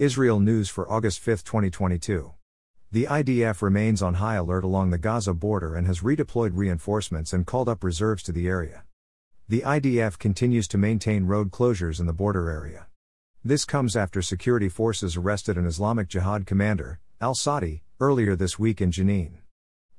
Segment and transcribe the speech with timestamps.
[0.00, 2.32] Israel News for August 5, 2022.
[2.90, 7.46] The IDF remains on high alert along the Gaza border and has redeployed reinforcements and
[7.46, 8.84] called up reserves to the area.
[9.46, 12.86] The IDF continues to maintain road closures in the border area.
[13.44, 18.80] This comes after security forces arrested an Islamic Jihad commander, al Sadi, earlier this week
[18.80, 19.40] in Jenin.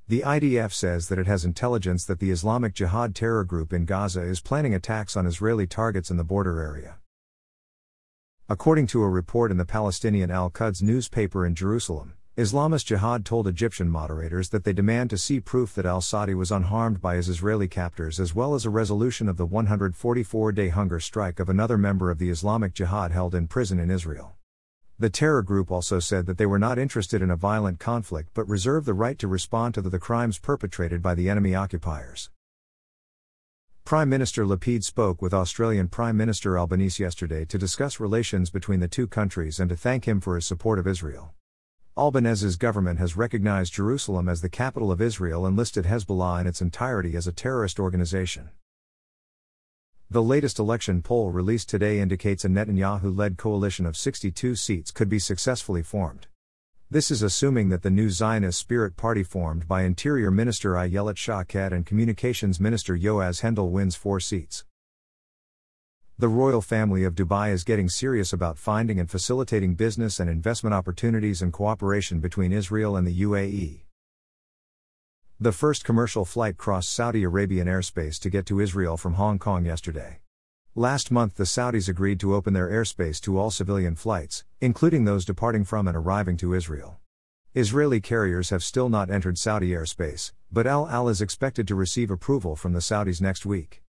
[0.07, 4.23] The IDF says that it has intelligence that the Islamic Jihad terror group in Gaza
[4.23, 6.95] is planning attacks on Israeli targets in the border area.
[8.51, 13.47] According to a report in the Palestinian Al Quds newspaper in Jerusalem, Islamist Jihad told
[13.47, 17.29] Egyptian moderators that they demand to see proof that al Sadi was unharmed by his
[17.29, 21.77] Israeli captors as well as a resolution of the 144 day hunger strike of another
[21.77, 24.33] member of the Islamic Jihad held in prison in Israel.
[24.99, 28.49] The terror group also said that they were not interested in a violent conflict but
[28.49, 32.29] reserve the right to respond to the, the crimes perpetrated by the enemy occupiers.
[33.91, 38.87] Prime Minister Lapid spoke with Australian Prime Minister Albanese yesterday to discuss relations between the
[38.87, 41.33] two countries and to thank him for his support of Israel.
[41.97, 46.61] Albanese's government has recognized Jerusalem as the capital of Israel and listed Hezbollah in its
[46.61, 48.51] entirety as a terrorist organization.
[50.09, 55.09] The latest election poll released today indicates a Netanyahu led coalition of 62 seats could
[55.09, 56.27] be successfully formed.
[56.93, 61.71] This is assuming that the new Zionist Spirit Party formed by Interior Minister Ayelet Shaked
[61.71, 64.65] and Communications Minister Yoaz Hendel wins four seats.
[66.19, 70.73] The royal family of Dubai is getting serious about finding and facilitating business and investment
[70.73, 73.83] opportunities and cooperation between Israel and the UAE.
[75.39, 79.63] The first commercial flight crossed Saudi Arabian airspace to get to Israel from Hong Kong
[79.63, 80.19] yesterday.
[80.75, 85.25] Last month, the Saudis agreed to open their airspace to all civilian flights, including those
[85.25, 86.97] departing from and arriving to Israel.
[87.53, 92.09] Israeli carriers have still not entered Saudi airspace, but El Al is expected to receive
[92.09, 93.83] approval from the Saudis next week.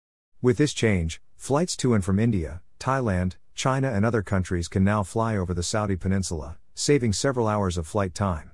[0.40, 5.02] With this change, flights to and from India, Thailand, China, and other countries can now
[5.02, 8.52] fly over the Saudi peninsula, saving several hours of flight time.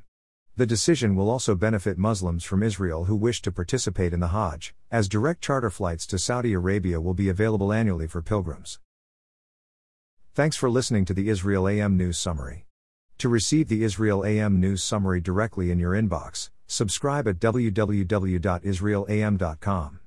[0.56, 4.72] The decision will also benefit Muslims from Israel who wish to participate in the Hajj,
[4.88, 8.78] as direct charter flights to Saudi Arabia will be available annually for pilgrims.
[10.32, 12.66] Thanks for listening to the Israel AM News Summary.
[13.18, 20.00] To receive the Israel AM News Summary directly in your inbox, subscribe at www.israelam.com.